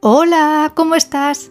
[0.00, 1.50] Hola, ¿cómo estás?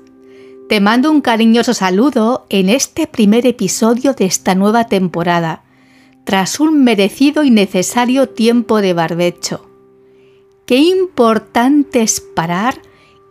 [0.69, 5.63] Te mando un cariñoso saludo en este primer episodio de esta nueva temporada,
[6.25, 9.67] tras un merecido y necesario tiempo de barbecho.
[10.67, 12.79] Qué importante es parar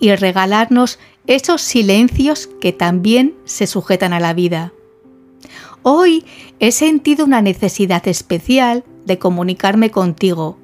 [0.00, 0.98] y regalarnos
[1.28, 4.72] esos silencios que también se sujetan a la vida.
[5.82, 6.24] Hoy
[6.58, 10.58] he sentido una necesidad especial de comunicarme contigo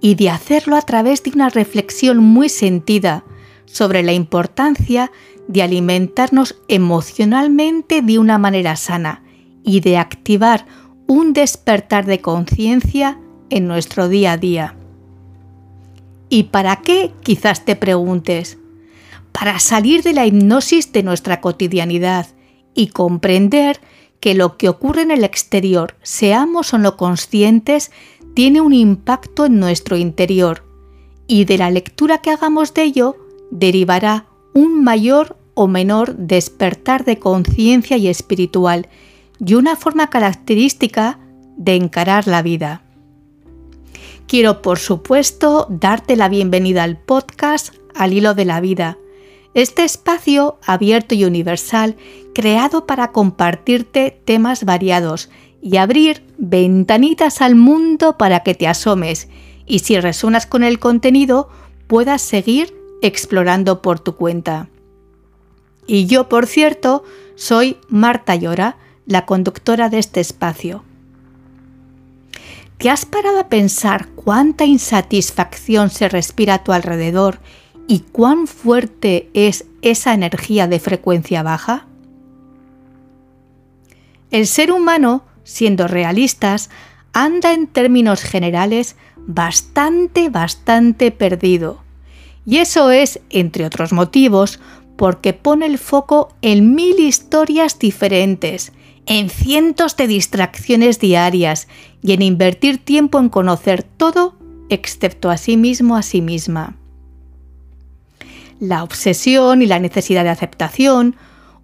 [0.00, 3.24] y de hacerlo a través de una reflexión muy sentida
[3.72, 5.10] sobre la importancia
[5.48, 9.22] de alimentarnos emocionalmente de una manera sana
[9.64, 10.66] y de activar
[11.06, 14.76] un despertar de conciencia en nuestro día a día.
[16.28, 17.12] ¿Y para qué?
[17.22, 18.58] Quizás te preguntes.
[19.32, 22.26] Para salir de la hipnosis de nuestra cotidianidad
[22.74, 23.80] y comprender
[24.20, 27.90] que lo que ocurre en el exterior, seamos o no conscientes,
[28.34, 30.64] tiene un impacto en nuestro interior
[31.26, 33.16] y de la lectura que hagamos de ello
[33.52, 38.88] derivará un mayor o menor despertar de conciencia y espiritual
[39.38, 41.20] y una forma característica
[41.56, 42.82] de encarar la vida.
[44.26, 48.96] Quiero, por supuesto, darte la bienvenida al podcast Al Hilo de la Vida,
[49.52, 51.96] este espacio abierto y universal
[52.34, 55.28] creado para compartirte temas variados
[55.60, 59.28] y abrir ventanitas al mundo para que te asomes
[59.66, 61.50] y si resuenas con el contenido
[61.86, 64.68] puedas seguir explorando por tu cuenta.
[65.86, 67.04] Y yo, por cierto,
[67.34, 68.76] soy Marta Llora,
[69.06, 70.84] la conductora de este espacio.
[72.78, 77.38] ¿Te has parado a pensar cuánta insatisfacción se respira a tu alrededor
[77.86, 81.86] y cuán fuerte es esa energía de frecuencia baja?
[84.30, 86.70] El ser humano, siendo realistas,
[87.12, 91.81] anda en términos generales bastante, bastante perdido.
[92.44, 94.58] Y eso es, entre otros motivos,
[94.96, 98.72] porque pone el foco en mil historias diferentes,
[99.06, 101.68] en cientos de distracciones diarias
[102.02, 104.36] y en invertir tiempo en conocer todo
[104.68, 106.76] excepto a sí mismo a sí misma.
[108.58, 111.16] La obsesión y la necesidad de aceptación,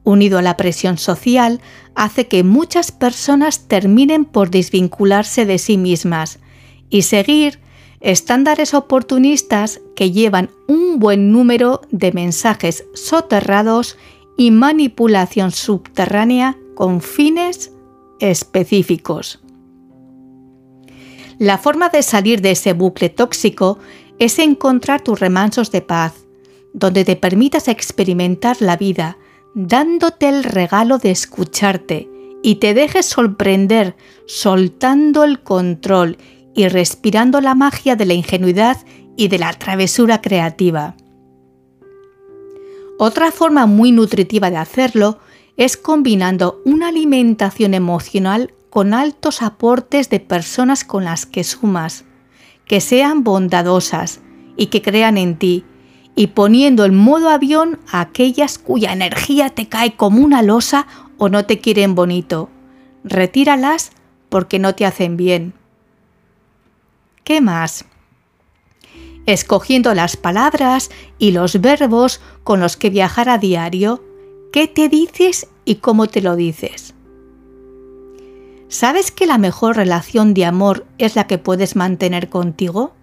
[0.04, 1.60] unido a la presión social,
[1.94, 6.40] hace que muchas personas terminen por desvincularse de sí mismas
[6.90, 7.60] y seguir
[8.00, 13.96] estándares oportunistas que llevan un buen número de mensajes soterrados
[14.36, 17.72] y manipulación subterránea con fines
[18.20, 19.40] específicos.
[21.38, 23.78] La forma de salir de ese bucle tóxico
[24.18, 26.14] es encontrar tus remansos de paz,
[26.72, 29.18] donde te permitas experimentar la vida,
[29.54, 32.08] dándote el regalo de escucharte
[32.42, 36.18] y te dejes sorprender soltando el control
[36.58, 38.78] y respirando la magia de la ingenuidad
[39.16, 40.96] y de la travesura creativa.
[42.98, 45.20] Otra forma muy nutritiva de hacerlo
[45.56, 52.04] es combinando una alimentación emocional con altos aportes de personas con las que sumas,
[52.66, 54.20] que sean bondadosas
[54.56, 55.64] y que crean en ti,
[56.16, 60.88] y poniendo en modo avión a aquellas cuya energía te cae como una losa
[61.18, 62.50] o no te quieren bonito.
[63.04, 63.92] Retíralas
[64.28, 65.54] porque no te hacen bien.
[67.28, 67.84] ¿Qué más?
[69.26, 74.02] Escogiendo las palabras y los verbos con los que viajar a diario,
[74.50, 76.94] ¿qué te dices y cómo te lo dices?
[78.68, 82.94] ¿Sabes que la mejor relación de amor es la que puedes mantener contigo?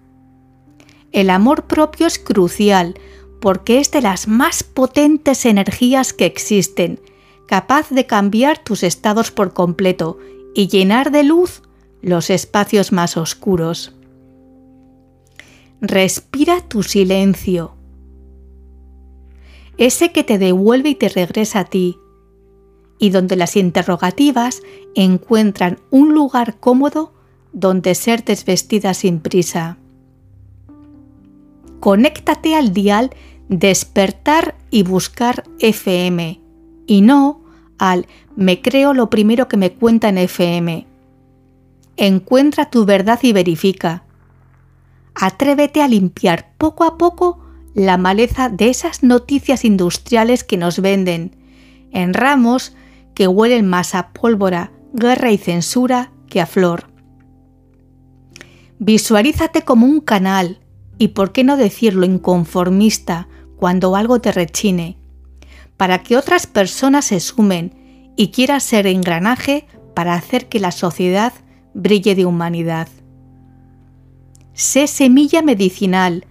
[1.12, 2.96] El amor propio es crucial
[3.40, 7.00] porque es de las más potentes energías que existen,
[7.46, 10.18] capaz de cambiar tus estados por completo
[10.56, 11.62] y llenar de luz
[12.02, 13.95] los espacios más oscuros.
[15.82, 17.76] Respira tu silencio.
[19.78, 21.98] Ese que te devuelve y te regresa a ti,
[22.98, 24.62] y donde las interrogativas
[24.96, 27.14] encuentran un lugar cómodo
[27.52, 29.78] donde ser desvestida sin prisa.
[31.82, 33.12] Conéctate al dial
[33.48, 36.42] Despertar y buscar FM,
[36.88, 37.42] y no
[37.78, 40.88] al me creo lo primero que me cuenta en FM.
[41.98, 44.04] Encuentra tu verdad y verifica
[45.16, 47.40] atrévete a limpiar poco a poco
[47.74, 51.36] la maleza de esas noticias industriales que nos venden,
[51.92, 52.76] en ramos
[53.14, 56.88] que huelen más a pólvora, guerra y censura que a flor.
[58.80, 60.60] Visualízate como un canal,
[60.98, 63.28] y por qué no decirlo inconformista
[63.58, 64.98] cuando algo te rechine,
[65.78, 71.34] para que otras personas se sumen y quieras ser engranaje para hacer que la sociedad
[71.74, 72.88] brille de humanidad
[74.56, 76.26] sé semilla medicinal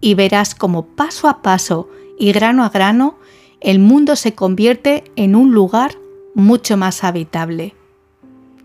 [0.00, 1.88] y verás cómo paso a paso
[2.18, 3.16] y grano a grano
[3.60, 5.92] el mundo se convierte en un lugar
[6.34, 7.74] mucho más habitable.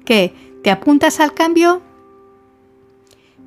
[0.06, 0.33] ¿Qué?
[0.63, 1.81] ¿Te apuntas al cambio?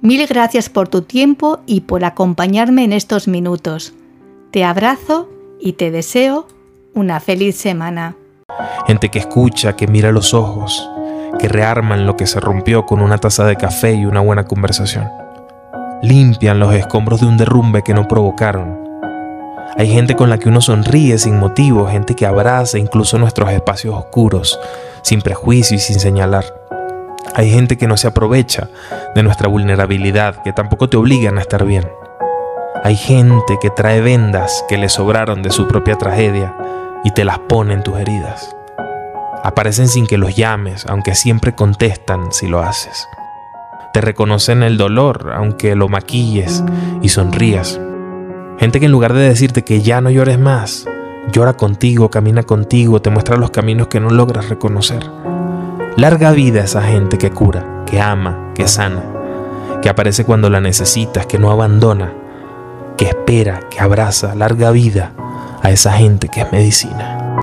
[0.00, 3.94] Mil gracias por tu tiempo y por acompañarme en estos minutos.
[4.50, 5.28] Te abrazo
[5.60, 6.46] y te deseo
[6.94, 8.16] una feliz semana.
[8.86, 10.88] Gente que escucha, que mira los ojos,
[11.38, 15.27] que rearman lo que se rompió con una taza de café y una buena conversación.
[16.02, 18.78] Limpian los escombros de un derrumbe que no provocaron.
[19.76, 23.96] Hay gente con la que uno sonríe sin motivo, gente que abraza incluso nuestros espacios
[23.96, 24.60] oscuros,
[25.02, 26.44] sin prejuicio y sin señalar.
[27.34, 28.68] Hay gente que no se aprovecha
[29.16, 31.88] de nuestra vulnerabilidad, que tampoco te obligan a estar bien.
[32.84, 36.54] Hay gente que trae vendas que le sobraron de su propia tragedia
[37.02, 38.54] y te las pone en tus heridas.
[39.42, 43.08] Aparecen sin que los llames, aunque siempre contestan si lo haces.
[43.98, 46.62] Te reconocen el dolor, aunque lo maquilles
[47.02, 47.80] y sonrías.
[48.60, 50.86] Gente que en lugar de decirte que ya no llores más,
[51.32, 55.04] llora contigo, camina contigo, te muestra los caminos que no logras reconocer.
[55.96, 59.02] Larga vida esa gente que cura, que ama, que sana,
[59.82, 62.12] que aparece cuando la necesitas, que no abandona,
[62.96, 64.36] que espera, que abraza.
[64.36, 65.10] Larga vida
[65.60, 67.17] a esa gente que es medicina.